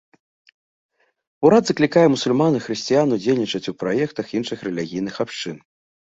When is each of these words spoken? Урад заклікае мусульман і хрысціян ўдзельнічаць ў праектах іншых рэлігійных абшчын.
Урад 1.47 1.63
заклікае 1.71 2.05
мусульман 2.13 2.57
і 2.61 2.63
хрысціян 2.69 3.07
ўдзельнічаць 3.17 3.69
ў 3.75 3.75
праектах 3.85 4.25
іншых 4.41 4.57
рэлігійных 4.71 5.15
абшчын. 5.27 5.57